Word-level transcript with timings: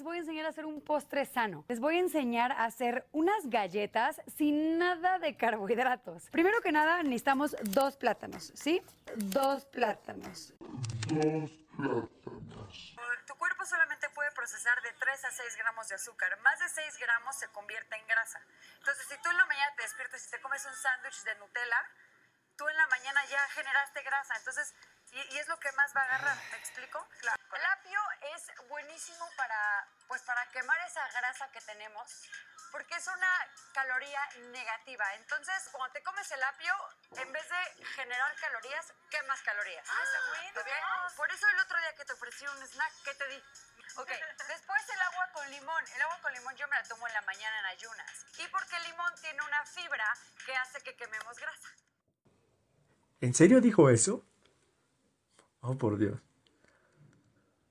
les 0.00 0.04
voy 0.06 0.16
a 0.16 0.20
enseñar 0.20 0.46
a 0.46 0.48
hacer 0.48 0.64
un 0.64 0.80
postre 0.80 1.26
sano. 1.26 1.66
Les 1.68 1.78
voy 1.78 1.96
a 1.96 1.98
enseñar 1.98 2.52
a 2.52 2.64
hacer 2.64 3.06
unas 3.12 3.50
galletas 3.50 4.22
sin 4.34 4.78
nada 4.78 5.18
de 5.18 5.36
carbohidratos. 5.36 6.30
Primero 6.30 6.62
que 6.62 6.72
nada, 6.72 7.02
necesitamos 7.02 7.54
dos 7.64 7.98
plátanos, 7.98 8.50
¿sí? 8.54 8.80
Dos 9.16 9.66
plátanos. 9.66 10.54
Dos 11.08 11.50
plátanos. 11.76 12.96
Tu 13.26 13.34
cuerpo 13.36 13.66
solamente 13.66 14.08
puede 14.14 14.30
procesar 14.32 14.80
de 14.80 14.90
3 14.90 15.24
a 15.26 15.30
6 15.32 15.56
gramos 15.58 15.86
de 15.88 15.96
azúcar. 15.96 16.30
Más 16.40 16.58
de 16.60 16.68
6 16.70 16.96
gramos 16.98 17.36
se 17.36 17.48
convierte 17.48 17.94
en 17.94 18.06
grasa. 18.06 18.40
Entonces, 18.78 19.04
si 19.06 19.20
tú 19.20 19.28
en 19.28 19.36
la 19.36 19.44
mañana 19.44 19.70
te 19.76 19.82
despiertas 19.82 20.26
y 20.26 20.30
te 20.30 20.40
comes 20.40 20.64
un 20.64 20.76
sándwich 20.76 21.24
de 21.24 21.34
Nutella, 21.34 21.80
tú 22.56 22.66
en 22.66 22.76
la 22.76 22.86
mañana 22.86 23.20
ya 23.28 23.40
generaste 23.52 24.02
grasa. 24.02 24.34
Entonces, 24.38 24.74
y, 25.12 25.34
y 25.34 25.38
es 25.38 25.48
lo 25.48 25.58
que 25.58 25.72
más 25.72 25.94
va 25.96 26.02
a 26.02 26.04
agarrar, 26.04 26.36
¿me 26.50 26.58
explico? 26.58 27.06
El 27.20 27.64
apio 27.66 28.00
es 28.34 28.68
buenísimo 28.68 29.28
para, 29.36 29.88
pues, 30.06 30.22
para 30.22 30.46
quemar 30.50 30.78
esa 30.86 31.06
grasa 31.08 31.50
que 31.50 31.60
tenemos, 31.62 32.28
porque 32.70 32.94
es 32.94 33.06
una 33.06 33.48
caloría 33.72 34.20
negativa. 34.52 35.14
Entonces, 35.14 35.68
cuando 35.72 35.92
te 35.92 36.02
comes 36.02 36.30
el 36.30 36.42
apio, 36.42 36.74
en 37.16 37.32
vez 37.32 37.48
de 37.48 37.84
generar 37.86 38.34
calorías, 38.36 38.92
quemas 39.10 39.40
calorías. 39.42 39.86
Ah, 39.90 40.02
está 40.04 40.62
bueno. 40.62 41.16
Por 41.16 41.30
eso 41.32 41.48
el 41.48 41.60
otro 41.60 41.78
día 41.78 41.94
que 41.96 42.04
te 42.04 42.12
ofrecí 42.12 42.46
un 42.46 42.62
snack, 42.62 42.92
¿qué 43.04 43.14
te 43.14 43.28
di? 43.28 43.42
Ok, 43.96 44.08
después 44.48 44.88
el 44.88 45.00
agua 45.00 45.28
con 45.32 45.50
limón. 45.50 45.84
El 45.94 46.02
agua 46.02 46.18
con 46.22 46.32
limón 46.32 46.56
yo 46.56 46.68
me 46.68 46.76
la 46.76 46.82
tomo 46.84 47.06
en 47.08 47.14
la 47.14 47.22
mañana 47.22 47.58
en 47.60 47.66
ayunas. 47.66 48.26
Y 48.38 48.46
porque 48.48 48.76
el 48.76 48.84
limón 48.84 49.12
tiene 49.20 49.42
una 49.42 49.64
fibra 49.66 50.14
que 50.46 50.56
hace 50.56 50.80
que 50.82 50.94
quememos 50.96 51.36
grasa. 51.38 51.68
¿En 53.20 53.34
serio 53.34 53.60
dijo 53.60 53.90
eso? 53.90 54.24
Oh, 55.62 55.76
por 55.76 55.98
Dios. 55.98 56.18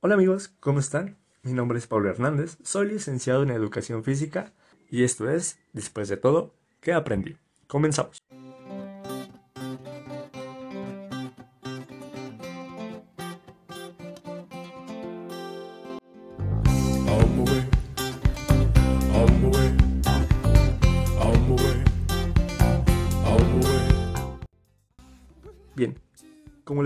Hola 0.02 0.14
amigos, 0.14 0.50
¿cómo 0.60 0.80
están? 0.80 1.18
Mi 1.42 1.54
nombre 1.54 1.80
es 1.80 1.88
Pablo 1.88 2.10
Hernández, 2.10 2.58
soy 2.64 2.88
licenciado 2.88 3.42
en 3.42 3.50
Educación 3.50 4.04
Física 4.04 4.54
y 4.92 5.04
esto 5.04 5.30
es, 5.30 5.58
después 5.74 6.08
de 6.08 6.18
todo, 6.18 6.54
¿qué 6.82 6.94
aprendí? 6.94 7.38
Comenzamos. 7.68 8.22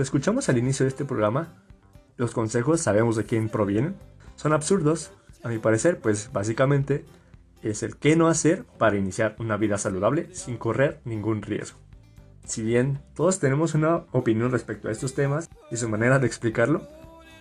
Escuchamos 0.04 0.48
al 0.48 0.58
inicio 0.58 0.84
de 0.84 0.90
este 0.90 1.04
programa, 1.04 1.64
los 2.16 2.30
consejos 2.30 2.80
sabemos 2.80 3.16
de 3.16 3.24
quién 3.24 3.48
provienen. 3.48 3.96
Son 4.36 4.52
absurdos, 4.52 5.12
a 5.42 5.48
mi 5.48 5.58
parecer, 5.58 6.00
pues 6.00 6.30
básicamente 6.32 7.04
es 7.62 7.82
el 7.82 7.96
qué 7.96 8.14
no 8.14 8.28
hacer 8.28 8.64
para 8.78 8.96
iniciar 8.96 9.34
una 9.38 9.56
vida 9.56 9.78
saludable 9.78 10.32
sin 10.34 10.56
correr 10.56 11.00
ningún 11.04 11.42
riesgo. 11.42 11.78
Si 12.44 12.62
bien 12.62 13.00
todos 13.14 13.40
tenemos 13.40 13.74
una 13.74 14.04
opinión 14.12 14.52
respecto 14.52 14.88
a 14.88 14.92
estos 14.92 15.14
temas 15.14 15.48
y 15.70 15.76
su 15.78 15.88
manera 15.88 16.18
de 16.18 16.26
explicarlo, 16.26 16.86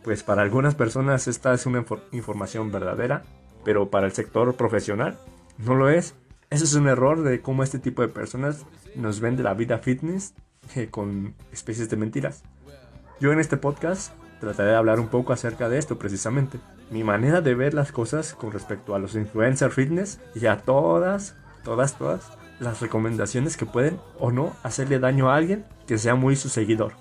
pues 0.04 0.24
para 0.24 0.42
algunas 0.42 0.76
personas 0.76 1.28
esta 1.28 1.54
es 1.54 1.66
una 1.66 1.84
infor- 1.84 2.04
información 2.12 2.72
verdadera, 2.72 3.24
pero 3.66 3.90
para 3.90 4.06
el 4.06 4.14
sector 4.14 4.56
profesional 4.56 5.20
no 5.58 5.76
lo 5.76 5.90
es. 5.90 6.16
Eso 6.50 6.64
es 6.64 6.74
un 6.76 6.88
error 6.88 7.24
de 7.24 7.42
cómo 7.42 7.64
este 7.64 7.80
tipo 7.80 8.02
de 8.02 8.08
personas 8.08 8.66
nos 8.96 9.20
vende 9.20 9.44
la 9.44 9.54
vida 9.54 9.80
fitness 9.80 10.34
con 10.92 11.36
especies 11.52 11.90
de 11.90 11.98
mentiras. 11.98 12.44
Yo 13.20 13.32
en 13.32 13.40
este 13.40 13.58
podcast 13.58 14.14
trataré 14.40 14.72
de 14.72 14.76
hablar 14.76 15.00
un 15.00 15.08
poco 15.08 15.34
acerca 15.34 15.70
de 15.70 15.78
esto 15.78 15.98
precisamente. 15.98 16.60
Mi 16.92 17.04
manera 17.04 17.42
de 17.42 17.56
ver 17.56 17.74
las 17.74 17.92
cosas 17.92 18.34
con 18.34 18.52
respecto 18.52 18.94
a 18.94 19.00
los 19.00 19.16
influencer 19.16 19.72
fitness 19.72 20.20
y 20.36 20.46
a 20.48 20.58
todas, 20.58 21.36
todas, 21.64 21.98
todas 21.98 22.32
las 22.60 22.82
recomendaciones 22.82 23.58
que 23.58 23.66
pueden 23.66 24.00
o 24.20 24.32
no 24.32 24.54
hacerle 24.64 25.00
daño 25.00 25.30
a 25.30 25.36
alguien 25.36 25.66
que 25.88 25.98
sea 25.98 26.16
muy 26.16 26.36
su 26.36 26.50
seguidor. 26.50 26.94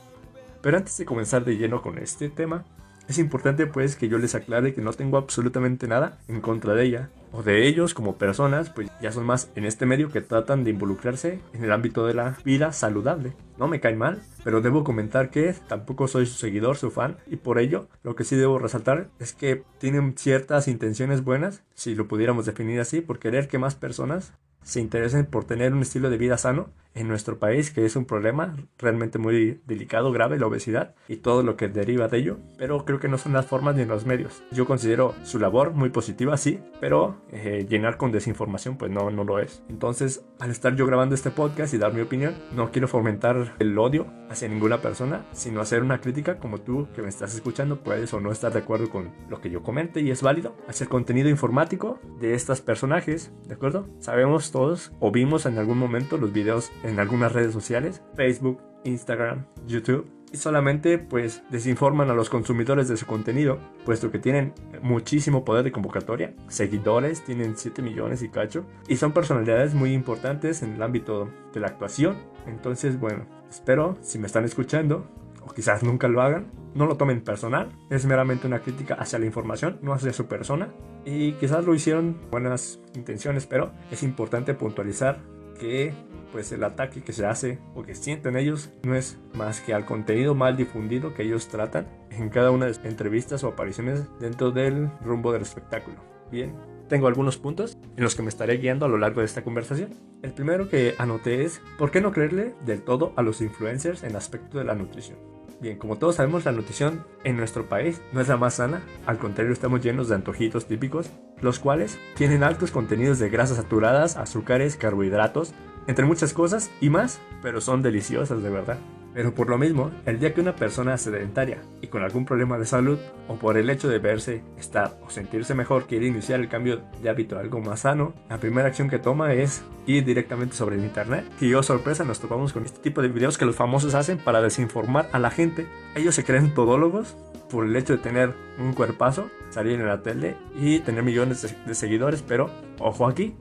Pero 0.61 0.77
antes 0.77 0.97
de 0.97 1.05
comenzar 1.05 1.45
de 1.45 1.57
lleno 1.57 1.83
con 1.83 1.99
este 1.99 2.29
tema, 2.29 2.65
es 3.09 3.19
importante 3.19 3.67
pues 3.67 3.97
que 3.97 4.09
yo 4.09 4.19
les 4.19 4.35
aclare 4.35 4.75
que 4.75 4.81
no 4.81 4.93
tengo 4.93 5.19
absolutamente 5.19 5.89
nada 5.89 6.19
en 6.29 6.41
contra 6.41 6.75
de 6.75 6.85
ella 6.85 7.11
o 7.33 7.43
de 7.43 7.67
ellos 7.67 7.95
como 7.95 8.17
personas, 8.17 8.71
pues 8.71 8.89
ya 9.01 9.11
son 9.11 9.25
más 9.25 9.51
en 9.57 9.65
este 9.65 9.87
medio 9.87 10.11
que 10.11 10.21
tratan 10.21 10.65
de 10.65 10.71
involucrarse 10.71 11.41
en 11.53 11.65
el 11.65 11.73
ámbito 11.73 12.07
de 12.07 12.15
la 12.15 12.37
vida 12.45 12.73
saludable. 12.73 13.33
No 13.59 13.69
me 13.69 13.81
cae 13.81 13.97
mal, 13.97 14.23
pero 14.45 14.61
debo 14.61 14.85
comentar 14.85 15.31
que 15.31 15.55
tampoco 15.67 16.09
soy 16.09 16.27
su 16.27 16.35
seguidor, 16.35 16.77
su 16.77 16.91
fan, 16.91 17.17
y 17.27 17.37
por 17.37 17.59
ello 17.59 17.89
lo 18.03 18.15
que 18.15 18.25
sí 18.25 18.37
debo 18.37 18.59
resaltar 18.59 19.09
es 19.19 19.33
que 19.33 19.65
tienen 19.79 20.15
ciertas 20.17 20.69
intenciones 20.69 21.25
buenas, 21.25 21.63
si 21.75 21.95
lo 21.95 22.09
pudiéramos 22.09 22.47
definir 22.47 22.81
así, 22.81 23.01
por 23.01 23.19
querer 23.19 23.49
que 23.49 23.59
más 23.59 23.75
personas 23.75 24.35
se 24.63 24.81
interesen 24.81 25.27
por 25.27 25.45
tener 25.45 25.73
un 25.73 25.83
estilo 25.83 26.11
de 26.11 26.19
vida 26.19 26.39
sano 26.39 26.71
en 26.95 27.09
nuestro 27.09 27.39
país, 27.39 27.71
que 27.71 27.85
es 27.85 27.97
un 27.97 28.05
problema 28.05 28.55
realmente 28.79 29.19
muy 29.19 29.61
delicado, 29.67 30.13
grave, 30.13 30.39
la 30.39 30.47
obesidad 30.47 30.95
y 31.09 31.17
todo 31.17 31.43
lo 31.43 31.57
que 31.57 31.69
deriva 31.69 32.09
de 32.09 32.19
ello, 32.19 32.39
pero 32.59 32.85
creo 32.85 33.01
que 33.01 33.09
no 33.09 33.19
son 33.19 33.33
las 33.33 33.47
formas 33.47 33.77
ni 33.77 33.85
los 33.85 34.07
medios. 34.07 34.43
Yo 34.51 34.67
considero 34.67 35.15
su 35.23 35.39
labor 35.39 35.73
muy 35.73 35.91
positiva, 35.91 36.37
sí, 36.37 36.61
pero 36.81 37.23
eh, 37.31 37.67
llenar 37.69 37.97
con 37.97 38.13
desinformación, 38.13 38.77
pues 38.77 38.91
no, 38.91 39.11
no 39.11 39.25
lo 39.25 39.39
es. 39.39 39.63
Entonces, 39.69 40.25
al 40.39 40.51
estar 40.51 40.77
yo 40.77 40.87
grabando 40.87 41.15
este 41.15 41.31
podcast 41.31 41.73
y 41.75 41.79
dar 41.79 41.95
mi 41.95 42.01
opinión, 42.01 42.35
no 42.55 42.71
quiero 42.71 42.89
fomentar 42.89 43.55
el 43.59 43.79
odio 43.79 44.07
hacia 44.29 44.49
ninguna 44.49 44.81
persona, 44.81 45.27
sino 45.33 45.61
hacer 45.61 45.83
una 45.83 46.01
crítica 46.01 46.39
como 46.39 46.59
tú 46.59 46.89
que 46.95 47.03
me 47.03 47.09
estás 47.09 47.35
escuchando, 47.35 47.83
puedes 47.83 48.13
o 48.15 48.21
no 48.21 48.33
estar 48.33 48.53
de 48.53 48.61
acuerdo 48.61 48.91
con 48.91 49.13
lo 49.29 49.41
que 49.41 49.51
yo 49.51 49.63
comente 49.63 50.01
y 50.01 50.11
es 50.11 50.23
válido. 50.23 50.57
Hacer 50.69 50.89
contenido 50.89 51.29
informático 51.29 51.99
de 52.21 52.35
estos 52.35 52.61
personajes, 52.61 53.33
¿de 53.47 53.55
acuerdo? 53.55 53.89
Sabemos 53.99 54.51
todos 54.51 54.93
o 55.01 55.11
vimos 55.11 55.47
en 55.47 55.59
algún 55.59 55.79
momento 55.79 56.17
los 56.17 56.33
videos 56.33 56.73
en 56.83 56.99
algunas 57.01 57.33
redes 57.33 57.53
sociales, 57.53 58.03
Facebook, 58.15 58.61
Instagram, 58.85 59.47
YouTube, 59.67 60.09
y 60.33 60.39
solamente 60.39 60.99
pues 60.99 61.43
desinforman 61.51 62.11
a 62.11 62.15
los 62.15 62.31
consumidores 62.31 62.89
de 62.89 62.97
su 62.97 63.07
contenido, 63.07 63.59
puesto 63.85 64.11
que 64.11 64.19
tienen 64.19 64.55
muchísimo 64.81 65.45
poder 65.45 65.63
de 65.63 65.73
convocatoria, 65.73 66.35
seguidores, 66.49 67.23
tienen 67.23 67.57
7 67.57 67.83
millones 67.83 68.23
y 68.23 68.31
cacho, 68.31 68.65
y 68.89 68.97
son 68.97 69.13
personalidades 69.13 69.75
muy 69.75 69.93
importantes 69.93 70.63
en 70.63 70.73
el 70.75 70.83
ámbito 70.83 71.29
de 71.53 71.61
la 71.61 71.69
actuación. 71.69 72.17
Entonces, 72.47 72.99
bueno, 72.99 73.27
espero 73.51 73.99
si 74.01 74.19
me 74.19 74.27
están 74.27 74.45
escuchando, 74.45 75.07
o 75.45 75.53
quizás 75.53 75.83
nunca 75.83 76.09
lo 76.09 76.23
hagan, 76.23 76.51
no 76.75 76.87
lo 76.87 76.97
tomen 76.97 77.21
personal, 77.21 77.71
es 77.91 78.07
meramente 78.07 78.47
una 78.47 78.61
crítica 78.61 78.95
hacia 78.95 79.19
la 79.19 79.27
información, 79.27 79.79
no 79.83 79.93
hacia 79.93 80.15
su 80.15 80.27
persona, 80.27 80.69
y 81.05 81.33
quizás 81.33 81.67
lo 81.67 81.75
hicieron 81.75 82.17
buenas 82.31 82.81
intenciones, 82.95 83.47
pero 83.47 83.73
es 83.91 84.03
importante 84.03 84.55
puntualizar 84.55 85.21
que 85.63 85.95
pues 86.33 86.51
el 86.51 86.65
ataque 86.65 87.05
que 87.05 87.13
se 87.13 87.25
hace 87.25 87.61
o 87.77 87.85
que 87.85 87.95
sienten 87.95 88.37
ellos 88.37 88.71
no 88.83 88.97
es 88.97 89.19
más 89.35 89.61
que 89.61 89.73
al 89.73 89.87
contenido 89.87 90.35
mal 90.35 90.57
difundido 90.57 91.15
que 91.15 91.23
ellos 91.23 91.47
tratan 91.47 91.87
en 92.11 92.31
cada 92.31 92.51
una 92.51 92.67
de 92.67 92.75
sus 92.75 92.85
entrevistas 92.85 93.45
o 93.45 93.49
apariciones 93.49 94.03
dentro 94.19 94.51
del 94.51 94.91
rumbo 95.05 95.33
del 95.33 95.43
espectáculo. 95.43 95.99
Bien, 96.33 96.53
tengo 96.89 97.07
algunos 97.07 97.37
puntos 97.37 97.79
en 97.97 98.03
los 98.03 98.17
que 98.17 98.23
me 98.23 98.29
estaré 98.29 98.57
guiando 98.57 98.87
a 98.87 98.89
lo 98.89 98.99
largo 98.99 99.21
de 99.21 99.27
esta 99.27 99.45
conversación. 99.45 99.91
El 100.23 100.33
primero 100.33 100.69
que 100.69 100.97
anoté 100.99 101.45
es 101.45 101.63
¿por 101.79 101.93
qué 101.93 102.01
no 102.01 102.11
creerle 102.11 102.55
del 102.67 102.83
todo 102.83 103.13
a 103.15 103.23
los 103.23 103.41
influencers 103.41 104.03
en 104.03 104.17
aspecto 104.17 104.59
de 104.59 104.65
la 104.65 104.75
nutrición? 104.75 105.19
Bien, 105.63 105.79
como 105.79 105.97
todos 105.97 106.17
sabemos, 106.17 106.45
la 106.45 106.51
nutrición 106.51 107.05
en 107.23 107.37
nuestro 107.37 107.69
país 107.69 108.03
no 108.13 108.21
es 108.21 108.27
la 108.27 108.37
más 108.37 108.55
sana, 108.55 108.83
al 109.07 109.19
contrario 109.19 109.53
estamos 109.53 109.81
llenos 109.81 110.09
de 110.09 110.17
antojitos 110.17 110.67
típicos, 110.67 111.09
los 111.41 111.61
cuales 111.61 112.01
tienen 112.17 112.43
altos 112.43 112.73
contenidos 112.73 113.21
de 113.21 113.31
grasas 113.31 113.59
saturadas, 113.59 114.17
azúcares, 114.17 114.77
carbohidratos, 114.77 115.55
entre 115.87 116.05
muchas 116.05 116.33
cosas 116.33 116.73
y 116.81 116.91
más, 116.91 117.21
pero 117.43 117.61
son 117.61 117.81
deliciosas 117.81 118.43
de 118.43 118.51
verdad. 118.51 118.79
Pero 119.15 119.35
por 119.35 119.49
lo 119.49 119.59
mismo, 119.59 119.91
el 120.07 120.19
día 120.19 120.33
que 120.33 120.41
una 120.41 120.57
persona 120.57 120.97
sedentaria 120.97 121.63
y 121.81 121.89
con 121.89 122.03
algún 122.03 122.25
problema 122.25 122.59
de 122.59 122.65
salud, 122.65 122.99
o 123.29 123.37
por 123.37 123.59
el 123.59 123.69
hecho 123.69 123.89
de 123.89 123.99
verse, 123.99 124.43
estar 124.59 124.97
o 125.05 125.11
sentirse 125.11 125.55
mejor 125.55 125.87
quiere 125.87 126.07
iniciar 126.07 126.41
el 126.41 126.49
cambio 126.49 126.81
de 127.03 127.11
hábito 127.11 127.37
a 127.37 127.41
algo 127.41 127.61
más 127.61 127.81
sano, 127.81 128.15
la 128.29 128.39
primera 128.39 128.69
acción 128.69 128.89
que 128.89 128.99
toma 128.99 129.35
es 129.35 129.63
ir 129.87 130.05
directamente 130.05 130.57
sobre 130.57 130.77
el 130.77 130.85
internet. 130.85 131.25
Y 131.41 131.53
oh 131.55 131.63
sorpresa, 131.63 132.05
nos 132.05 132.21
topamos 132.21 132.53
con 132.53 132.65
este 132.65 132.81
tipo 132.81 133.03
de 133.03 133.09
videos 133.09 133.39
que 133.39 133.45
los 133.45 133.57
famosos 133.57 133.95
hacen 133.95 134.19
para 134.19 134.41
desinformar 134.41 135.09
a 135.13 135.19
la 135.19 135.31
gente. 135.31 135.67
Ellos 135.95 136.15
se 136.15 136.25
creen 136.25 136.55
todólogos 136.55 137.17
por 137.51 137.67
el 137.67 137.77
hecho 137.77 137.93
de 137.93 137.99
tener 137.99 138.35
un 138.59 138.73
cuerpazo, 138.73 139.29
salir 139.51 139.79
en 139.79 139.87
la 139.87 140.03
tele 140.03 140.37
y 140.59 140.81
tener 140.81 141.03
millones 141.03 141.43
de, 141.43 141.55
de 141.67 141.75
seguidores, 141.75 142.23
pero 142.23 142.51
ojo 142.79 143.07
aquí, 143.07 143.35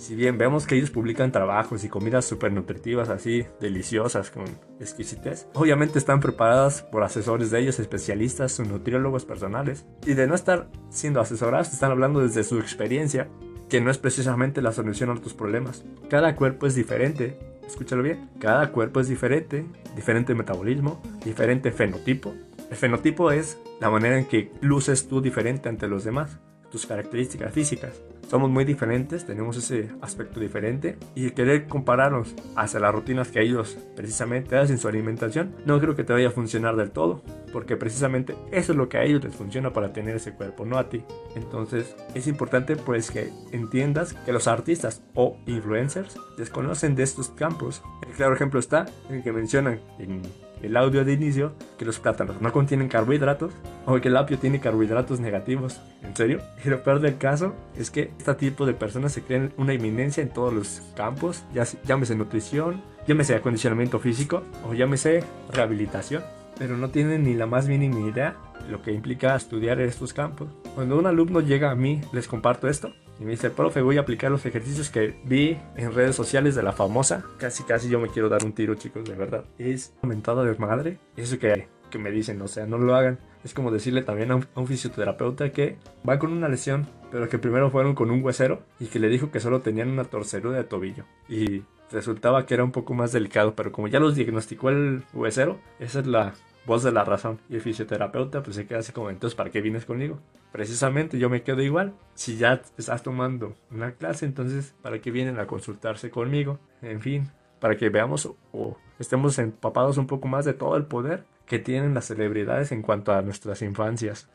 si 0.00 0.14
bien 0.14 0.38
vemos 0.38 0.66
que 0.66 0.76
ellos 0.76 0.90
publican 0.90 1.30
trabajos 1.30 1.84
y 1.84 1.90
comidas 1.90 2.24
súper 2.24 2.52
nutritivas, 2.52 3.10
así 3.10 3.44
deliciosas, 3.60 4.30
con 4.30 4.46
exquisitez, 4.80 5.46
obviamente 5.52 5.98
están 5.98 6.20
preparadas 6.20 6.80
por 6.80 7.02
asesores 7.02 7.50
de 7.50 7.60
ellos, 7.60 7.78
especialistas 7.78 8.58
o 8.58 8.64
nutriólogos 8.64 9.26
personales. 9.26 9.84
Y 10.06 10.14
de 10.14 10.26
no 10.26 10.34
estar 10.34 10.68
siendo 10.88 11.20
asesorados, 11.20 11.74
están 11.74 11.90
hablando 11.90 12.20
desde 12.20 12.44
su 12.44 12.58
experiencia, 12.58 13.28
que 13.68 13.82
no 13.82 13.90
es 13.90 13.98
precisamente 13.98 14.62
la 14.62 14.72
solución 14.72 15.10
a 15.10 15.20
tus 15.20 15.34
problemas. 15.34 15.84
Cada 16.08 16.34
cuerpo 16.34 16.66
es 16.66 16.74
diferente, 16.74 17.38
escúchalo 17.66 18.02
bien, 18.02 18.30
cada 18.40 18.72
cuerpo 18.72 19.00
es 19.00 19.08
diferente, 19.08 19.66
diferente 19.94 20.34
metabolismo, 20.34 21.02
diferente 21.26 21.72
fenotipo. 21.72 22.32
El 22.70 22.76
fenotipo 22.76 23.32
es 23.32 23.58
la 23.80 23.90
manera 23.90 24.18
en 24.18 24.24
que 24.24 24.50
luces 24.62 25.08
tú 25.08 25.20
diferente 25.20 25.68
ante 25.68 25.88
los 25.88 26.04
demás 26.04 26.38
tus 26.70 26.86
características 26.86 27.52
físicas. 27.52 28.00
Somos 28.30 28.48
muy 28.48 28.64
diferentes, 28.64 29.26
tenemos 29.26 29.56
ese 29.56 29.90
aspecto 30.02 30.38
diferente 30.38 30.96
y 31.16 31.32
querer 31.32 31.66
compararnos 31.66 32.36
hacia 32.54 32.78
las 32.78 32.94
rutinas 32.94 33.26
que 33.26 33.42
ellos 33.42 33.76
precisamente 33.96 34.56
hacen 34.56 34.78
su 34.78 34.86
alimentación 34.86 35.56
no 35.66 35.80
creo 35.80 35.96
que 35.96 36.04
te 36.04 36.12
vaya 36.12 36.28
a 36.28 36.30
funcionar 36.30 36.76
del 36.76 36.92
todo, 36.92 37.24
porque 37.52 37.76
precisamente 37.76 38.36
eso 38.52 38.70
es 38.70 38.78
lo 38.78 38.88
que 38.88 38.98
a 38.98 39.02
ellos 39.02 39.24
les 39.24 39.34
funciona 39.34 39.72
para 39.72 39.92
tener 39.92 40.14
ese 40.14 40.32
cuerpo, 40.32 40.64
no 40.64 40.78
a 40.78 40.88
ti. 40.88 41.02
Entonces 41.34 41.96
es 42.14 42.28
importante 42.28 42.76
pues 42.76 43.10
que 43.10 43.32
entiendas 43.50 44.12
que 44.12 44.32
los 44.32 44.46
artistas 44.46 45.02
o 45.14 45.36
influencers 45.46 46.16
desconocen 46.38 46.94
de 46.94 47.02
estos 47.02 47.30
campos. 47.30 47.82
El 48.06 48.14
claro 48.14 48.34
ejemplo 48.34 48.60
está 48.60 48.86
en 49.08 49.16
el 49.16 49.22
que 49.24 49.32
mencionan 49.32 49.80
en 49.98 50.22
el 50.62 50.76
audio 50.76 51.04
de 51.04 51.12
inicio 51.12 51.52
que 51.78 51.84
los 51.84 51.98
plátanos 51.98 52.40
no 52.40 52.52
contienen 52.52 52.88
carbohidratos 52.88 53.52
o 53.86 54.00
que 54.00 54.08
el 54.08 54.16
apio 54.16 54.38
tiene 54.38 54.60
carbohidratos 54.60 55.20
negativos. 55.20 55.80
¿En 56.02 56.14
serio? 56.14 56.40
Y 56.64 56.68
lo 56.68 56.82
peor 56.82 57.00
del 57.00 57.18
caso 57.18 57.54
es 57.76 57.90
que 57.90 58.12
este 58.18 58.34
tipo 58.34 58.66
de 58.66 58.74
personas 58.74 59.12
se 59.12 59.22
creen 59.22 59.52
una 59.56 59.72
eminencia 59.72 60.22
en 60.22 60.30
todos 60.30 60.52
los 60.52 60.82
campos, 60.96 61.44
ya 61.54 61.64
llámese 61.84 62.14
nutrición, 62.14 62.82
llámese 63.06 63.34
acondicionamiento 63.34 63.98
físico 63.98 64.42
o 64.68 64.74
llámese 64.74 65.24
rehabilitación, 65.52 66.22
pero 66.58 66.76
no 66.76 66.90
tienen 66.90 67.24
ni 67.24 67.34
la 67.34 67.46
más 67.46 67.68
mínima 67.68 68.00
idea 68.08 68.36
de 68.64 68.72
lo 68.72 68.82
que 68.82 68.92
implica 68.92 69.34
estudiar 69.34 69.80
estos 69.80 70.12
campos. 70.12 70.48
Cuando 70.74 70.98
un 70.98 71.06
alumno 71.06 71.40
llega 71.40 71.70
a 71.70 71.74
mí, 71.74 72.00
les 72.12 72.28
comparto 72.28 72.68
esto 72.68 72.92
y 73.20 73.24
me 73.24 73.32
dice, 73.32 73.50
profe, 73.50 73.82
voy 73.82 73.98
a 73.98 74.00
aplicar 74.00 74.30
los 74.30 74.46
ejercicios 74.46 74.88
que 74.88 75.14
vi 75.24 75.58
en 75.76 75.92
redes 75.92 76.16
sociales 76.16 76.54
de 76.54 76.62
la 76.62 76.72
famosa. 76.72 77.22
Casi, 77.36 77.64
casi 77.64 77.90
yo 77.90 78.00
me 78.00 78.08
quiero 78.08 78.30
dar 78.30 78.42
un 78.46 78.54
tiro, 78.54 78.74
chicos, 78.76 79.04
de 79.04 79.14
verdad. 79.14 79.44
Es 79.58 79.92
aumentada 80.00 80.42
de 80.42 80.54
madre. 80.56 80.98
Eso 81.18 81.38
que, 81.38 81.68
que 81.90 81.98
me 81.98 82.10
dicen, 82.10 82.40
o 82.40 82.48
sea, 82.48 82.64
no 82.64 82.78
lo 82.78 82.94
hagan. 82.94 83.18
Es 83.44 83.52
como 83.52 83.70
decirle 83.70 84.02
también 84.02 84.30
a 84.30 84.36
un, 84.36 84.66
fisioterapeuta 84.66 85.52
que 85.52 85.76
va 86.08 86.18
con 86.18 86.32
una 86.32 86.48
lesión, 86.48 86.86
pero 87.12 87.28
que 87.28 87.38
primero 87.38 87.70
fueron 87.70 87.94
con 87.94 88.10
un 88.10 88.24
huesero 88.24 88.62
y 88.78 88.86
que 88.86 88.98
le 88.98 89.08
dijo 89.08 89.30
que 89.30 89.40
solo 89.40 89.60
tenían 89.60 89.90
una 89.90 90.04
torcedura 90.04 90.56
de 90.56 90.64
tobillo. 90.64 91.04
Y 91.28 91.62
resultaba 91.92 92.46
que 92.46 92.54
era 92.54 92.64
un 92.64 92.72
poco 92.72 92.94
más 92.94 93.12
delicado, 93.12 93.54
pero 93.54 93.70
como 93.70 93.88
ya 93.88 94.00
los 94.00 94.14
diagnosticó 94.14 94.70
el 94.70 95.04
huesero, 95.12 95.60
esa 95.78 96.00
es 96.00 96.06
la 96.06 96.32
voz 96.66 96.82
de 96.82 96.92
la 96.92 97.04
razón. 97.04 97.40
Y 97.48 97.56
el 97.56 97.60
fisioterapeuta 97.60 98.42
pues 98.42 98.56
se 98.56 98.66
queda 98.66 98.80
así 98.80 98.92
como, 98.92 99.10
entonces, 99.10 99.36
¿para 99.36 99.50
qué 99.50 99.60
vienes 99.60 99.84
conmigo? 99.84 100.20
Precisamente 100.52 101.18
yo 101.18 101.30
me 101.30 101.42
quedo 101.42 101.62
igual. 101.62 101.94
Si 102.14 102.36
ya 102.36 102.62
estás 102.76 103.02
tomando 103.02 103.54
una 103.70 103.92
clase, 103.92 104.26
entonces, 104.26 104.74
¿para 104.82 105.00
qué 105.00 105.10
vienen 105.10 105.38
a 105.38 105.46
consultarse 105.46 106.10
conmigo? 106.10 106.58
En 106.82 107.00
fin, 107.00 107.30
para 107.60 107.76
que 107.76 107.88
veamos 107.88 108.30
o 108.52 108.76
estemos 108.98 109.38
empapados 109.38 109.98
un 109.98 110.06
poco 110.06 110.28
más 110.28 110.44
de 110.44 110.54
todo 110.54 110.76
el 110.76 110.86
poder 110.86 111.24
que 111.46 111.58
tienen 111.58 111.94
las 111.94 112.06
celebridades 112.06 112.70
en 112.72 112.82
cuanto 112.82 113.12
a 113.12 113.22
nuestras 113.22 113.62
infancias. 113.62 114.28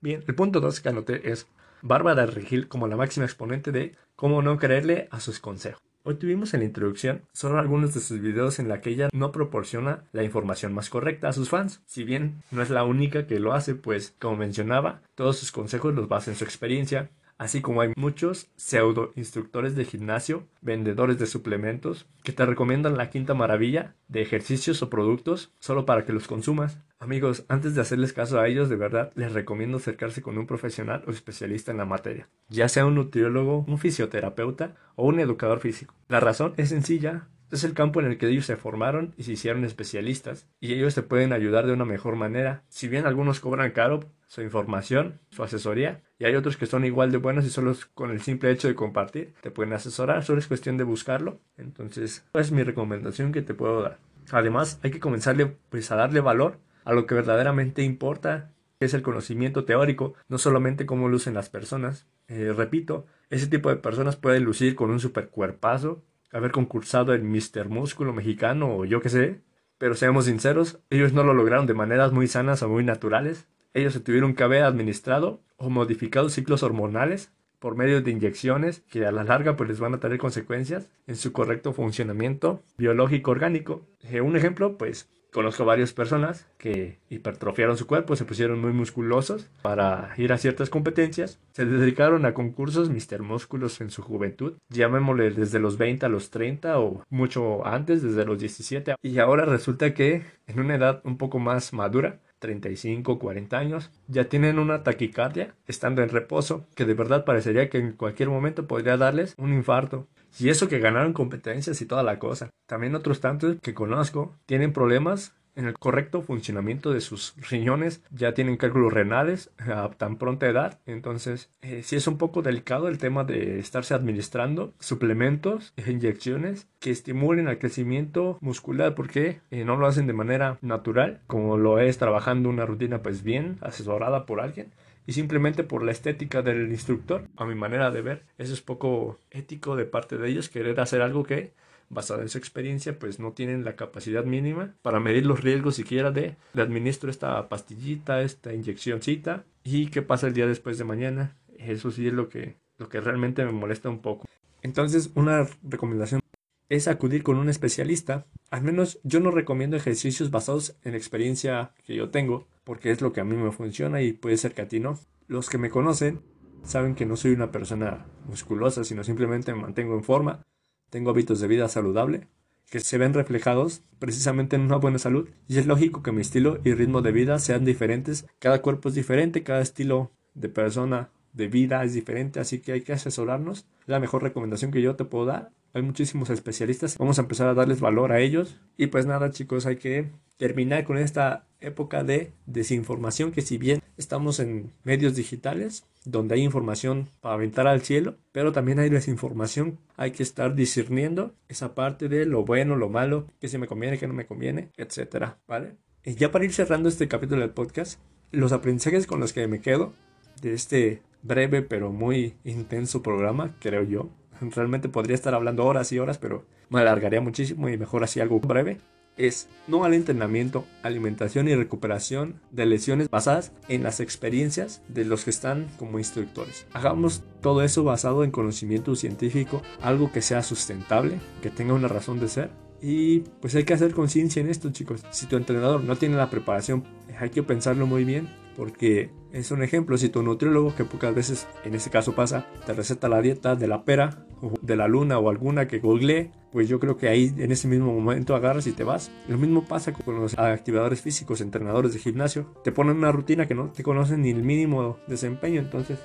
Bien, 0.00 0.24
el 0.26 0.34
punto 0.34 0.60
2 0.60 0.80
que 0.80 0.88
anoté 0.88 1.30
es 1.30 1.48
Bárbara 1.82 2.26
Regil 2.26 2.68
como 2.68 2.88
la 2.88 2.96
máxima 2.96 3.26
exponente 3.26 3.72
de 3.72 3.94
cómo 4.16 4.42
no 4.42 4.58
creerle 4.58 5.08
a 5.10 5.20
sus 5.20 5.38
consejos. 5.38 5.85
Hoy 6.08 6.14
tuvimos 6.14 6.54
en 6.54 6.60
la 6.60 6.66
introducción 6.66 7.22
solo 7.32 7.58
algunos 7.58 7.92
de 7.92 7.98
sus 7.98 8.20
videos 8.20 8.60
en 8.60 8.68
la 8.68 8.80
que 8.80 8.90
ella 8.90 9.08
no 9.12 9.32
proporciona 9.32 10.04
la 10.12 10.22
información 10.22 10.72
más 10.72 10.88
correcta 10.88 11.28
a 11.28 11.32
sus 11.32 11.48
fans. 11.48 11.82
Si 11.84 12.04
bien 12.04 12.44
no 12.52 12.62
es 12.62 12.70
la 12.70 12.84
única 12.84 13.26
que 13.26 13.40
lo 13.40 13.54
hace, 13.54 13.74
pues 13.74 14.14
como 14.20 14.36
mencionaba, 14.36 15.00
todos 15.16 15.36
sus 15.36 15.50
consejos 15.50 15.96
los 15.96 16.06
basa 16.06 16.30
en 16.30 16.36
su 16.36 16.44
experiencia, 16.44 17.10
así 17.38 17.60
como 17.60 17.80
hay 17.80 17.92
muchos 17.96 18.50
pseudo 18.56 19.12
instructores 19.16 19.76
de 19.76 19.84
gimnasio, 19.84 20.46
vendedores 20.60 21.18
de 21.18 21.26
suplementos, 21.26 22.06
que 22.22 22.32
te 22.32 22.46
recomiendan 22.46 22.96
la 22.96 23.10
quinta 23.10 23.34
maravilla 23.34 23.94
de 24.08 24.22
ejercicios 24.22 24.82
o 24.82 24.90
productos 24.90 25.52
solo 25.58 25.86
para 25.86 26.04
que 26.04 26.12
los 26.12 26.26
consumas. 26.26 26.78
Amigos, 26.98 27.44
antes 27.48 27.74
de 27.74 27.82
hacerles 27.82 28.12
caso 28.12 28.40
a 28.40 28.48
ellos, 28.48 28.68
de 28.68 28.76
verdad 28.76 29.12
les 29.14 29.32
recomiendo 29.32 29.76
acercarse 29.76 30.22
con 30.22 30.38
un 30.38 30.46
profesional 30.46 31.04
o 31.06 31.10
especialista 31.10 31.70
en 31.70 31.76
la 31.78 31.84
materia, 31.84 32.28
ya 32.48 32.68
sea 32.68 32.86
un 32.86 32.94
nutriólogo, 32.94 33.64
un 33.68 33.78
fisioterapeuta 33.78 34.74
o 34.94 35.06
un 35.06 35.20
educador 35.20 35.60
físico. 35.60 35.94
La 36.08 36.20
razón 36.20 36.54
es 36.56 36.70
sencilla, 36.70 37.28
es 37.50 37.64
el 37.64 37.74
campo 37.74 38.00
en 38.00 38.06
el 38.06 38.18
que 38.18 38.28
ellos 38.28 38.46
se 38.46 38.56
formaron 38.56 39.14
y 39.16 39.24
se 39.24 39.32
hicieron 39.32 39.64
especialistas, 39.64 40.46
y 40.60 40.72
ellos 40.72 40.94
te 40.94 41.02
pueden 41.02 41.32
ayudar 41.32 41.66
de 41.66 41.72
una 41.72 41.84
mejor 41.84 42.16
manera. 42.16 42.62
Si 42.68 42.88
bien 42.88 43.06
algunos 43.06 43.40
cobran 43.40 43.70
caro 43.70 44.00
su 44.26 44.42
información, 44.42 45.20
su 45.30 45.42
asesoría, 45.42 46.02
y 46.18 46.24
hay 46.24 46.34
otros 46.34 46.56
que 46.56 46.66
son 46.66 46.84
igual 46.84 47.12
de 47.12 47.18
buenos 47.18 47.44
y 47.44 47.50
solo 47.50 47.74
con 47.94 48.10
el 48.10 48.20
simple 48.20 48.50
hecho 48.50 48.68
de 48.68 48.74
compartir 48.74 49.34
te 49.40 49.50
pueden 49.50 49.72
asesorar, 49.72 50.24
solo 50.24 50.38
es 50.38 50.48
cuestión 50.48 50.76
de 50.76 50.84
buscarlo. 50.84 51.40
Entonces, 51.56 52.24
es 52.32 52.52
mi 52.52 52.62
recomendación 52.62 53.32
que 53.32 53.42
te 53.42 53.54
puedo 53.54 53.82
dar. 53.82 53.98
Además, 54.32 54.80
hay 54.82 54.90
que 54.90 55.00
comenzarle 55.00 55.56
pues 55.68 55.90
a 55.92 55.96
darle 55.96 56.20
valor 56.20 56.58
a 56.84 56.92
lo 56.92 57.06
que 57.06 57.14
verdaderamente 57.14 57.82
importa, 57.82 58.50
que 58.78 58.86
es 58.86 58.94
el 58.94 59.02
conocimiento 59.02 59.64
teórico, 59.64 60.14
no 60.28 60.38
solamente 60.38 60.86
cómo 60.86 61.08
lucen 61.08 61.34
las 61.34 61.48
personas. 61.48 62.06
Eh, 62.28 62.52
repito, 62.56 63.06
ese 63.30 63.46
tipo 63.46 63.68
de 63.68 63.76
personas 63.76 64.16
pueden 64.16 64.44
lucir 64.44 64.74
con 64.74 64.90
un 64.90 65.00
super 65.00 65.28
cuerpazo, 65.28 66.02
haber 66.32 66.50
concursado 66.50 67.14
en 67.14 67.30
Mr. 67.30 67.68
Músculo 67.68 68.12
mexicano 68.12 68.76
o 68.76 68.84
yo 68.84 69.00
qué 69.00 69.08
sé. 69.08 69.40
Pero 69.78 69.94
seamos 69.94 70.24
sinceros, 70.24 70.78
ellos 70.88 71.12
no 71.12 71.22
lo 71.22 71.34
lograron 71.34 71.66
de 71.66 71.74
maneras 71.74 72.12
muy 72.12 72.26
sanas 72.26 72.62
o 72.62 72.68
muy 72.68 72.82
naturales. 72.82 73.46
Ellos 73.74 73.92
se 73.92 74.00
tuvieron 74.00 74.34
que 74.34 74.42
haber 74.42 74.62
administrado 74.62 75.42
o 75.56 75.68
modificado 75.68 76.30
ciclos 76.30 76.62
hormonales 76.62 77.30
por 77.58 77.76
medio 77.76 78.00
de 78.00 78.10
inyecciones 78.10 78.80
que 78.88 79.06
a 79.06 79.12
la 79.12 79.24
larga 79.24 79.56
pues 79.56 79.68
les 79.68 79.80
van 79.80 79.94
a 79.94 80.00
tener 80.00 80.18
consecuencias 80.18 80.90
en 81.06 81.16
su 81.16 81.32
correcto 81.32 81.72
funcionamiento 81.72 82.62
biológico 82.78 83.30
orgánico. 83.30 83.86
Eh, 84.02 84.20
un 84.20 84.36
ejemplo, 84.36 84.78
pues 84.78 85.10
Conozco 85.36 85.66
varias 85.66 85.92
personas 85.92 86.46
que 86.56 86.96
hipertrofiaron 87.10 87.76
su 87.76 87.86
cuerpo, 87.86 88.16
se 88.16 88.24
pusieron 88.24 88.58
muy 88.58 88.72
musculosos 88.72 89.50
para 89.60 90.14
ir 90.16 90.32
a 90.32 90.38
ciertas 90.38 90.70
competencias, 90.70 91.38
se 91.52 91.66
dedicaron 91.66 92.24
a 92.24 92.32
concursos 92.32 92.88
Mister 92.88 93.20
Músculos 93.20 93.82
en 93.82 93.90
su 93.90 94.00
juventud, 94.00 94.54
llamémosle 94.70 95.32
desde 95.32 95.58
los 95.58 95.76
20 95.76 96.06
a 96.06 96.08
los 96.08 96.30
30 96.30 96.80
o 96.80 97.04
mucho 97.10 97.66
antes, 97.66 98.02
desde 98.02 98.24
los 98.24 98.38
17, 98.38 98.94
y 99.02 99.18
ahora 99.18 99.44
resulta 99.44 99.92
que 99.92 100.24
en 100.46 100.58
una 100.58 100.76
edad 100.76 101.02
un 101.04 101.18
poco 101.18 101.38
más 101.38 101.74
madura, 101.74 102.18
35, 102.38 103.18
40 103.18 103.58
años, 103.58 103.90
ya 104.08 104.30
tienen 104.30 104.58
una 104.58 104.82
taquicardia 104.82 105.54
estando 105.66 106.02
en 106.02 106.08
reposo, 106.08 106.66
que 106.74 106.84
de 106.84 106.94
verdad 106.94 107.24
parecería 107.24 107.68
que 107.68 107.78
en 107.78 107.92
cualquier 107.92 108.28
momento 108.28 108.66
podría 108.66 108.96
darles 108.96 109.34
un 109.38 109.52
infarto. 109.52 110.06
Y 110.38 110.48
eso 110.48 110.68
que 110.68 110.78
ganaron 110.78 111.12
competencias 111.12 111.80
y 111.80 111.86
toda 111.86 112.02
la 112.02 112.18
cosa. 112.18 112.50
También 112.66 112.94
otros 112.94 113.20
tantos 113.20 113.56
que 113.62 113.74
conozco 113.74 114.34
tienen 114.46 114.72
problemas 114.72 115.34
en 115.56 115.64
el 115.64 115.74
correcto 115.74 116.22
funcionamiento 116.22 116.92
de 116.92 117.00
sus 117.00 117.34
riñones, 117.50 118.02
ya 118.10 118.34
tienen 118.34 118.58
cálculos 118.58 118.92
renales 118.92 119.50
a 119.58 119.88
tan 119.96 120.16
pronta 120.16 120.46
edad, 120.46 120.78
entonces 120.86 121.50
eh, 121.62 121.82
sí 121.82 121.96
es 121.96 122.06
un 122.06 122.18
poco 122.18 122.42
delicado 122.42 122.88
el 122.88 122.98
tema 122.98 123.24
de 123.24 123.58
estarse 123.58 123.94
administrando 123.94 124.74
suplementos 124.78 125.72
e 125.76 125.90
inyecciones 125.90 126.68
que 126.78 126.90
estimulen 126.90 127.48
el 127.48 127.58
crecimiento 127.58 128.36
muscular 128.40 128.94
porque 128.94 129.40
eh, 129.50 129.64
no 129.64 129.76
lo 129.76 129.86
hacen 129.86 130.06
de 130.06 130.12
manera 130.12 130.58
natural, 130.60 131.22
como 131.26 131.56
lo 131.56 131.78
es 131.78 131.96
trabajando 131.96 132.50
una 132.50 132.66
rutina 132.66 133.02
pues 133.02 133.22
bien 133.22 133.56
asesorada 133.62 134.26
por 134.26 134.40
alguien 134.40 134.70
y 135.06 135.12
simplemente 135.12 135.64
por 135.64 135.82
la 135.82 135.92
estética 135.92 136.42
del 136.42 136.70
instructor, 136.70 137.28
a 137.36 137.44
mi 137.44 137.54
manera 137.54 137.90
de 137.90 138.02
ver, 138.02 138.22
eso 138.38 138.52
es 138.52 138.60
poco 138.60 139.18
ético 139.30 139.76
de 139.76 139.84
parte 139.84 140.18
de 140.18 140.28
ellos 140.28 140.48
querer 140.48 140.80
hacer 140.80 141.00
algo 141.02 141.24
que 141.24 141.52
basado 141.88 142.22
en 142.22 142.28
su 142.28 142.38
experiencia, 142.38 142.98
pues 142.98 143.20
no 143.20 143.32
tienen 143.32 143.64
la 143.64 143.76
capacidad 143.76 144.24
mínima 144.24 144.74
para 144.82 145.00
medir 145.00 145.24
los 145.24 145.42
riesgos 145.42 145.76
siquiera 145.76 146.10
de 146.10 146.36
le 146.52 146.62
administro 146.62 147.10
esta 147.10 147.48
pastillita, 147.48 148.22
esta 148.22 148.52
inyeccióncita 148.52 149.44
y 149.62 149.86
qué 149.86 150.02
pasa 150.02 150.26
el 150.26 150.34
día 150.34 150.46
después 150.46 150.78
de 150.78 150.84
mañana. 150.84 151.36
Eso 151.58 151.90
sí 151.90 152.08
es 152.08 152.12
lo 152.12 152.28
que, 152.28 152.56
lo 152.78 152.88
que 152.88 153.00
realmente 153.00 153.44
me 153.44 153.52
molesta 153.52 153.88
un 153.88 154.00
poco. 154.00 154.26
Entonces, 154.62 155.10
una 155.14 155.46
recomendación 155.62 156.20
es 156.68 156.88
acudir 156.88 157.22
con 157.22 157.36
un 157.36 157.48
especialista. 157.48 158.26
Al 158.50 158.62
menos 158.62 158.98
yo 159.04 159.20
no 159.20 159.30
recomiendo 159.30 159.76
ejercicios 159.76 160.30
basados 160.30 160.76
en 160.82 160.94
experiencia 160.94 161.70
que 161.84 161.94
yo 161.94 162.10
tengo, 162.10 162.48
porque 162.66 162.90
es 162.90 163.00
lo 163.00 163.12
que 163.12 163.20
a 163.20 163.24
mí 163.24 163.36
me 163.36 163.52
funciona 163.52 164.02
y 164.02 164.12
puede 164.12 164.36
ser 164.36 164.52
que 164.52 164.62
a 164.62 164.66
ti 164.68 164.80
no. 164.80 164.98
Los 165.28 165.48
que 165.48 165.56
me 165.56 165.70
conocen 165.70 166.20
saben 166.64 166.96
que 166.96 167.06
no 167.06 167.14
soy 167.14 167.30
una 167.30 167.52
persona 167.52 168.06
musculosa, 168.26 168.82
sino 168.82 169.04
simplemente 169.04 169.54
me 169.54 169.62
mantengo 169.62 169.94
en 169.94 170.02
forma, 170.02 170.44
tengo 170.90 171.10
hábitos 171.10 171.38
de 171.38 171.46
vida 171.46 171.68
saludable, 171.68 172.26
que 172.68 172.80
se 172.80 172.98
ven 172.98 173.14
reflejados 173.14 173.84
precisamente 174.00 174.56
en 174.56 174.62
una 174.62 174.78
buena 174.78 174.98
salud, 174.98 175.28
y 175.46 175.58
es 175.58 175.66
lógico 175.66 176.02
que 176.02 176.10
mi 176.10 176.22
estilo 176.22 176.58
y 176.64 176.74
ritmo 176.74 177.02
de 177.02 177.12
vida 177.12 177.38
sean 177.38 177.64
diferentes, 177.64 178.26
cada 178.40 178.60
cuerpo 178.62 178.88
es 178.88 178.96
diferente, 178.96 179.44
cada 179.44 179.60
estilo 179.60 180.10
de 180.34 180.48
persona 180.48 181.10
de 181.34 181.46
vida 181.46 181.84
es 181.84 181.94
diferente, 181.94 182.40
así 182.40 182.58
que 182.58 182.72
hay 182.72 182.80
que 182.80 182.94
asesorarnos. 182.94 183.68
La 183.86 184.00
mejor 184.00 184.24
recomendación 184.24 184.72
que 184.72 184.82
yo 184.82 184.96
te 184.96 185.04
puedo 185.04 185.26
dar 185.26 185.52
hay 185.76 185.82
muchísimos 185.82 186.30
especialistas, 186.30 186.96
vamos 186.96 187.18
a 187.18 187.22
empezar 187.22 187.48
a 187.48 187.54
darles 187.54 187.80
valor 187.80 188.10
a 188.10 188.20
ellos. 188.20 188.58
Y 188.78 188.86
pues 188.86 189.04
nada 189.04 189.30
chicos, 189.30 189.66
hay 189.66 189.76
que 189.76 190.10
terminar 190.38 190.84
con 190.84 190.96
esta 190.96 191.46
época 191.60 192.02
de 192.02 192.32
desinformación 192.46 193.30
que 193.30 193.42
si 193.42 193.58
bien 193.58 193.82
estamos 193.98 194.40
en 194.40 194.72
medios 194.84 195.14
digitales, 195.14 195.84
donde 196.06 196.34
hay 196.34 196.42
información 196.42 197.10
para 197.20 197.34
aventar 197.34 197.66
al 197.66 197.82
cielo, 197.82 198.16
pero 198.32 198.52
también 198.52 198.78
hay 198.78 198.88
desinformación, 198.88 199.78
hay 199.96 200.12
que 200.12 200.22
estar 200.22 200.54
discerniendo 200.54 201.34
esa 201.48 201.74
parte 201.74 202.08
de 202.08 202.24
lo 202.24 202.44
bueno, 202.46 202.76
lo 202.76 202.88
malo, 202.88 203.26
que 203.38 203.48
si 203.48 203.58
me 203.58 203.66
conviene, 203.66 203.98
que 203.98 204.08
no 204.08 204.14
me 204.14 204.26
conviene, 204.26 204.70
etcétera, 204.78 205.40
¿vale? 205.46 205.76
Y 206.04 206.14
ya 206.14 206.32
para 206.32 206.46
ir 206.46 206.54
cerrando 206.54 206.88
este 206.88 207.06
capítulo 207.06 207.42
del 207.42 207.50
podcast, 207.50 208.00
los 208.32 208.52
aprendizajes 208.52 209.06
con 209.06 209.20
los 209.20 209.34
que 209.34 209.46
me 209.46 209.60
quedo 209.60 209.92
de 210.40 210.54
este 210.54 211.02
breve 211.22 211.60
pero 211.60 211.92
muy 211.92 212.34
intenso 212.44 213.02
programa, 213.02 213.56
creo 213.60 213.82
yo. 213.82 214.10
Realmente 214.40 214.88
podría 214.88 215.14
estar 215.14 215.34
hablando 215.34 215.64
horas 215.64 215.92
y 215.92 215.98
horas, 215.98 216.18
pero 216.18 216.44
me 216.68 216.80
alargaría 216.80 217.20
muchísimo 217.20 217.68
y 217.68 217.76
mejor 217.76 218.04
así 218.04 218.20
algo 218.20 218.40
breve 218.40 218.78
es 219.16 219.48
no 219.66 219.84
al 219.84 219.94
entrenamiento, 219.94 220.66
alimentación 220.82 221.48
y 221.48 221.54
recuperación 221.54 222.40
de 222.50 222.66
lesiones 222.66 223.10
basadas 223.10 223.52
en 223.68 223.82
las 223.82 224.00
experiencias 224.00 224.82
de 224.88 225.04
los 225.04 225.24
que 225.24 225.30
están 225.30 225.66
como 225.78 225.98
instructores. 225.98 226.66
Hagamos 226.72 227.22
todo 227.40 227.62
eso 227.62 227.84
basado 227.84 228.24
en 228.24 228.30
conocimiento 228.30 228.94
científico, 228.94 229.62
algo 229.80 230.12
que 230.12 230.22
sea 230.22 230.42
sustentable, 230.42 231.18
que 231.42 231.50
tenga 231.50 231.74
una 231.74 231.88
razón 231.88 232.20
de 232.20 232.28
ser. 232.28 232.50
Y 232.82 233.20
pues 233.40 233.54
hay 233.54 233.64
que 233.64 233.74
hacer 233.74 233.94
conciencia 233.94 234.40
en 234.40 234.50
esto, 234.50 234.70
chicos. 234.70 235.02
Si 235.10 235.26
tu 235.26 235.36
entrenador 235.36 235.82
no 235.82 235.96
tiene 235.96 236.16
la 236.16 236.30
preparación, 236.30 236.84
hay 237.18 237.30
que 237.30 237.42
pensarlo 237.42 237.86
muy 237.86 238.04
bien 238.04 238.28
porque 238.56 239.10
es 239.32 239.50
un 239.50 239.62
ejemplo, 239.62 239.98
si 239.98 240.08
tu 240.08 240.22
nutriólogo, 240.22 240.74
que 240.74 240.84
pocas 240.84 241.14
veces 241.14 241.46
en 241.64 241.74
este 241.74 241.90
caso 241.90 242.14
pasa, 242.14 242.46
te 242.64 242.72
receta 242.72 243.08
la 243.08 243.20
dieta 243.20 243.54
de 243.54 243.68
la 243.68 243.84
pera 243.84 244.25
de 244.60 244.76
la 244.76 244.88
luna 244.88 245.18
o 245.18 245.30
alguna 245.30 245.66
que 245.66 245.78
googleé, 245.78 246.30
pues 246.52 246.68
yo 246.68 246.80
creo 246.80 246.96
que 246.96 247.08
ahí 247.08 247.34
en 247.38 247.52
ese 247.52 247.68
mismo 247.68 247.92
momento 247.92 248.34
agarras 248.34 248.66
y 248.66 248.72
te 248.72 248.84
vas. 248.84 249.10
Lo 249.28 249.38
mismo 249.38 249.64
pasa 249.64 249.92
con 249.92 250.20
los 250.20 250.38
activadores 250.38 251.02
físicos, 251.02 251.40
entrenadores 251.40 251.92
de 251.92 251.98
gimnasio. 251.98 252.46
Te 252.64 252.72
ponen 252.72 252.96
una 252.96 253.12
rutina 253.12 253.46
que 253.46 253.54
no 253.54 253.70
te 253.72 253.82
conocen 253.82 254.22
ni 254.22 254.30
el 254.30 254.42
mínimo 254.42 254.98
desempeño, 255.06 255.60
entonces 255.60 255.98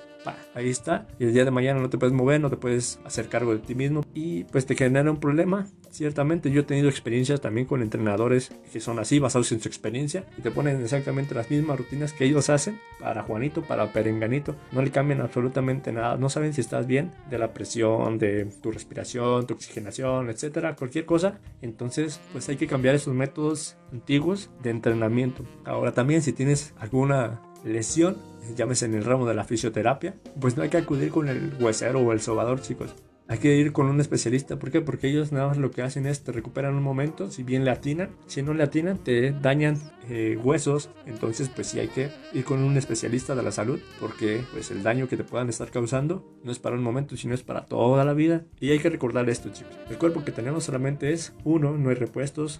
ahí 0.53 0.69
está. 0.69 1.07
Y 1.19 1.25
el 1.25 1.33
día 1.33 1.45
de 1.45 1.51
mañana 1.51 1.79
no 1.79 1.89
te 1.89 1.97
puedes 1.97 2.13
mover, 2.13 2.41
no 2.41 2.49
te 2.49 2.57
puedes 2.57 2.99
hacer 3.05 3.29
cargo 3.29 3.53
de 3.53 3.59
ti 3.59 3.75
mismo 3.75 4.03
y 4.13 4.43
pues 4.45 4.65
te 4.65 4.75
genera 4.75 5.09
un 5.09 5.19
problema. 5.19 5.67
Ciertamente 5.89 6.51
yo 6.51 6.61
he 6.61 6.63
tenido 6.63 6.89
experiencias 6.89 7.41
también 7.41 7.67
con 7.67 7.81
entrenadores 7.81 8.51
que 8.71 8.79
son 8.79 8.99
así, 8.99 9.19
basados 9.19 9.51
en 9.51 9.59
su 9.59 9.67
experiencia 9.67 10.25
y 10.37 10.41
te 10.41 10.51
ponen 10.51 10.81
exactamente 10.81 11.35
las 11.35 11.49
mismas 11.49 11.77
rutinas 11.77 12.13
que 12.13 12.25
ellos 12.25 12.49
hacen 12.49 12.79
para 12.99 13.23
Juanito, 13.23 13.61
para 13.61 13.91
Perenganito. 13.91 14.55
No 14.71 14.81
le 14.81 14.91
cambian 14.91 15.21
absolutamente 15.21 15.91
nada. 15.91 16.17
No 16.17 16.29
saben 16.29 16.53
si 16.53 16.61
estás 16.61 16.87
bien 16.87 17.11
de 17.29 17.37
la 17.37 17.53
presión, 17.53 18.17
de 18.17 18.45
tu 18.61 18.71
respiración, 18.71 19.47
tu 19.47 19.55
oxigenación, 19.55 20.29
etcétera, 20.29 20.75
cualquier 20.75 21.05
cosa. 21.05 21.39
Entonces, 21.61 22.19
pues 22.31 22.47
hay 22.49 22.57
que 22.57 22.67
cambiar 22.67 22.95
esos 22.95 23.13
métodos 23.13 23.77
antiguos 23.91 24.49
de 24.61 24.69
entrenamiento. 24.69 25.43
Ahora 25.65 25.91
también 25.93 26.21
si 26.21 26.33
tienes 26.33 26.73
alguna 26.79 27.41
lesión, 27.63 28.17
llámese 28.55 28.85
en 28.85 28.95
el 28.95 29.05
ramo 29.05 29.25
de 29.25 29.33
la 29.33 29.43
fisioterapia, 29.43 30.15
pues 30.39 30.57
no 30.57 30.63
hay 30.63 30.69
que 30.69 30.77
acudir 30.77 31.09
con 31.09 31.27
el 31.27 31.53
huesero 31.59 31.99
o 31.99 32.11
el 32.11 32.21
sobador, 32.21 32.61
chicos. 32.61 32.93
Hay 33.31 33.37
que 33.37 33.55
ir 33.55 33.71
con 33.71 33.85
un 33.85 34.01
especialista. 34.01 34.59
¿Por 34.59 34.71
qué? 34.71 34.81
Porque 34.81 35.07
ellos 35.07 35.31
nada 35.31 35.47
más 35.47 35.57
lo 35.57 35.71
que 35.71 35.81
hacen 35.81 36.05
es 36.05 36.21
te 36.21 36.33
recuperan 36.33 36.75
un 36.75 36.83
momento. 36.83 37.31
Si 37.31 37.43
bien 37.43 37.63
le 37.63 37.71
atinan, 37.71 38.09
si 38.27 38.41
no 38.41 38.53
le 38.53 38.61
atinan, 38.61 38.97
te 38.97 39.31
dañan 39.31 39.79
eh, 40.09 40.37
huesos. 40.43 40.89
Entonces, 41.05 41.47
pues 41.47 41.67
sí 41.67 41.79
hay 41.79 41.87
que 41.87 42.09
ir 42.33 42.43
con 42.43 42.61
un 42.61 42.75
especialista 42.75 43.33
de 43.33 43.43
la 43.43 43.53
salud. 43.53 43.79
Porque 44.01 44.43
pues 44.51 44.69
el 44.69 44.83
daño 44.83 45.07
que 45.07 45.15
te 45.15 45.23
puedan 45.23 45.47
estar 45.47 45.71
causando 45.71 46.29
no 46.43 46.51
es 46.51 46.59
para 46.59 46.75
un 46.75 46.83
momento, 46.83 47.15
sino 47.15 47.33
es 47.33 47.41
para 47.41 47.63
toda 47.67 48.03
la 48.03 48.13
vida. 48.13 48.43
Y 48.59 48.71
hay 48.71 48.79
que 48.79 48.89
recordar 48.89 49.29
esto, 49.29 49.47
chicos. 49.47 49.79
El 49.89 49.97
cuerpo 49.97 50.25
que 50.25 50.33
tenemos 50.33 50.65
solamente 50.65 51.13
es 51.13 51.33
uno, 51.45 51.77
no 51.77 51.89
hay 51.89 51.95
repuestos, 51.95 52.59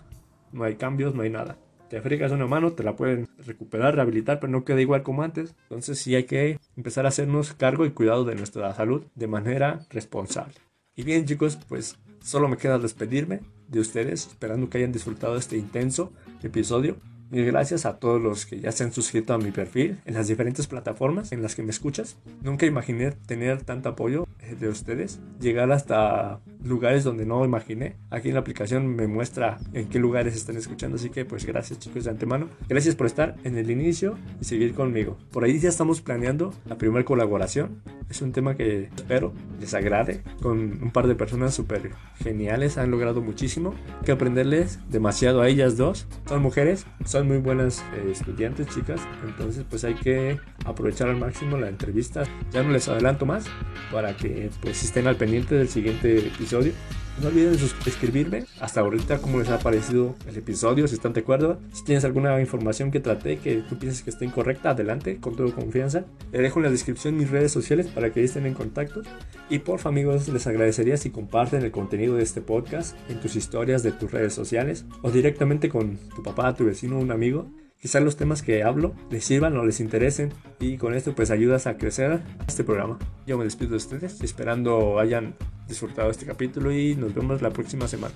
no 0.54 0.64
hay 0.64 0.76
cambios, 0.76 1.14
no 1.14 1.24
hay 1.24 1.32
nada 1.32 1.58
te 1.92 2.00
fregas 2.00 2.32
una 2.32 2.48
mano, 2.48 2.72
te 2.72 2.84
la 2.84 2.96
pueden 2.96 3.28
recuperar, 3.46 3.96
rehabilitar, 3.96 4.40
pero 4.40 4.50
no 4.50 4.64
queda 4.64 4.80
igual 4.80 5.04
como 5.04 5.24
antes. 5.24 5.54
Entonces 5.64 6.00
sí 6.00 6.16
hay 6.16 6.24
que 6.24 6.58
empezar 6.78 7.06
a 7.06 7.10
hacernos 7.10 7.54
cargo 7.54 7.86
y 7.86 7.92
cuidado 7.92 8.24
de 8.24 8.34
nuestra 8.34 8.74
salud 8.74 9.04
de 9.14 9.28
manera 9.28 9.86
responsable. 9.90 10.54
Y 10.96 11.04
bien 11.04 11.26
chicos, 11.26 11.60
pues 11.68 11.98
solo 12.24 12.48
me 12.48 12.56
queda 12.56 12.80
despedirme 12.80 13.42
de 13.68 13.82
ustedes, 13.82 14.28
esperando 14.28 14.70
que 14.70 14.78
hayan 14.78 14.94
disfrutado 14.94 15.36
este 15.36 15.58
intenso 15.58 16.14
episodio. 16.42 16.96
Mil 17.30 17.46
gracias 17.46 17.86
a 17.86 18.00
todos 18.00 18.22
los 18.22 18.46
que 18.46 18.62
ya 18.62 18.72
se 18.72 18.86
han 18.86 18.94
suscrito 18.94 19.34
a 19.34 19.38
mi 19.38 19.52
perfil 19.52 20.00
en 20.06 20.14
las 20.14 20.30
diferentes 20.30 20.68
plataformas 20.68 21.34
en 21.34 21.42
las 21.42 21.56
que 21.56 21.64
me 21.64 21.72
escuchas. 21.72 22.16
Nunca 22.42 22.66
imaginé 22.66 23.12
tener 23.12 23.64
tanto 23.64 23.90
apoyo 23.90 24.26
de 24.60 24.70
ustedes, 24.70 25.20
llegar 25.40 25.72
hasta 25.72 26.40
lugares 26.64 27.04
donde 27.04 27.26
no 27.26 27.44
imaginé. 27.46 27.96
Aquí 28.10 28.30
en 28.30 28.36
la 28.36 28.42
aplicación 28.42 28.88
me 28.88 29.08
muestra 29.08 29.60
en 29.74 29.88
qué 29.88 30.00
lugares 30.00 30.36
están 30.36 30.58
escuchando, 30.58 30.96
así 30.96 31.10
que 31.10 31.26
pues 31.26 31.46
gracias 31.46 31.80
chicos 31.80 32.06
de 32.06 32.12
antemano. 32.12 32.50
Gracias 32.70 32.96
por 32.96 33.08
estar 33.08 33.36
en 33.44 33.58
el 33.58 33.72
inicio 33.72 34.18
y 34.40 34.46
seguir 34.46 34.74
conmigo. 34.74 35.18
Por 35.32 35.44
ahí 35.44 35.60
ya 35.60 35.70
estamos 35.70 36.02
planeando 36.02 36.54
la 36.66 36.78
primera 36.78 37.06
colaboración. 37.06 37.82
Es 38.10 38.22
un 38.22 38.32
tema 38.32 38.56
que 38.56 38.90
espero 38.96 39.34
les 39.60 39.74
agrade 39.74 40.22
con 40.42 40.84
un 40.84 40.92
par 40.92 41.08
de 41.08 41.16
personas 41.16 41.54
súper 41.54 41.92
geniales. 42.16 42.78
Han 42.78 42.92
logrado 42.92 43.22
muchísimo. 43.22 43.74
Hay 44.00 44.06
que 44.06 44.12
aprenderles 44.12 44.80
demasiado 44.90 45.42
a 45.42 45.48
ellas 45.48 45.78
dos. 45.78 46.08
Son 46.28 46.42
mujeres, 46.42 46.86
son 47.06 47.28
muy 47.28 47.38
buenas 47.38 47.84
eh, 47.96 48.10
estudiantes, 48.12 48.68
chicas. 48.68 49.02
Entonces 49.26 49.66
pues 49.70 49.84
hay 49.84 49.96
que 49.96 50.40
aprovechar 50.66 51.10
al 51.10 51.18
máximo 51.18 51.58
la 51.58 51.70
entrevista. 51.70 52.24
Ya 52.52 52.64
no 52.64 52.72
les 52.72 52.88
adelanto 52.90 53.26
más 53.26 53.46
para 53.92 54.16
que 54.18 54.41
pues 54.62 54.84
estén 54.84 55.08
al 55.08 55.16
pendiente 55.16 55.56
del 55.56 55.70
siguiente 55.70 56.18
episodio. 56.20 56.74
No 57.22 57.28
olviden 57.28 57.58
suscribirme 57.58 58.46
hasta 58.60 58.80
ahorita 58.80 59.20
cómo 59.20 59.40
les 59.40 59.50
ha 59.50 59.60
parecido 59.60 60.16
el 60.28 60.38
episodio, 60.38 60.88
si 60.88 60.96
están 60.96 61.14
de 61.14 61.22
acuerdo. 61.22 61.60
Si 61.74 61.84
tienes 61.84 62.06
alguna 62.06 62.40
información 62.40 62.90
que 62.90 63.00
traté 63.00 63.38
que 63.38 63.58
tú 63.58 63.78
piensas 63.78 64.02
que 64.02 64.10
está 64.10 64.26
incorrecta, 64.26 64.72
adelante, 64.72 65.18
con 65.18 65.36
toda 65.36 65.52
confianza. 65.54 66.06
Le 66.32 66.42
dejo 66.42 66.60
en 66.60 66.64
la 66.64 66.72
descripción 66.72 67.18
mis 67.18 67.30
redes 67.30 67.52
sociales 67.52 67.88
para 67.88 68.12
que 68.12 68.24
estén 68.24 68.46
en 68.46 68.54
contacto. 68.54 69.02
Y 69.50 69.60
porfa 69.60 69.90
amigos, 69.90 70.30
les 70.30 70.48
agradecería 70.48 70.98
si 70.98 71.10
comparten 71.10 71.62
el 71.64 71.72
contenido 71.72 72.16
de 72.16 72.24
este 72.24 72.42
podcast 72.42 72.96
en 73.10 73.20
tus 73.20 73.36
historias 73.36 73.84
de 73.84 73.92
tus 73.92 74.12
redes 74.12 74.34
sociales 74.34 74.86
o 75.02 75.12
directamente 75.12 75.70
con 75.70 75.98
tu 76.16 76.24
papá, 76.24 76.56
tu 76.56 76.66
vecino 76.66 76.98
un 76.98 77.12
amigo 77.12 77.48
Quizás 77.82 78.04
los 78.04 78.16
temas 78.16 78.44
que 78.44 78.62
hablo 78.62 78.94
les 79.10 79.26
sirvan 79.26 79.58
o 79.58 79.66
les 79.66 79.80
interesen 79.80 80.32
y 80.60 80.78
con 80.78 80.94
esto 80.94 81.16
pues 81.16 81.32
ayudas 81.32 81.66
a 81.66 81.78
crecer 81.78 82.22
este 82.48 82.64
programa. 82.64 83.00
Yo 83.26 83.40
me 83.40 83.44
despido 83.44 83.72
de 83.72 83.78
ustedes 83.78 84.22
esperando 84.22 85.00
hayan 85.00 85.36
disfrutado 85.68 86.12
este 86.12 86.28
capítulo 86.28 86.72
y 86.72 86.96
nos 86.96 87.16
vemos 87.16 87.42
la 87.42 87.50
próxima 87.50 87.88
semana. 87.88 88.14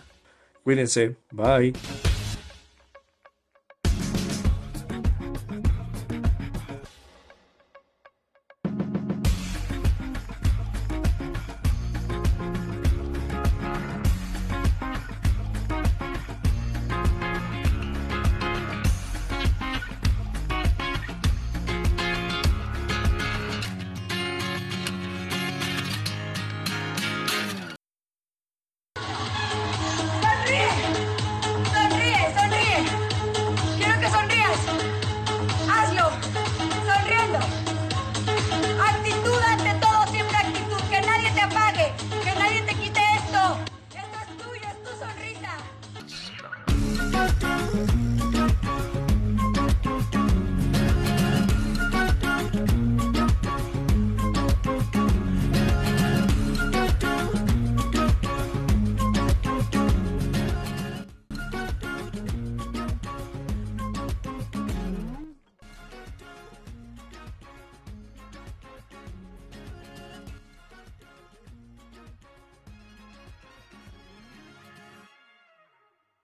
Cuídense, 0.64 1.16
bye. 1.32 1.74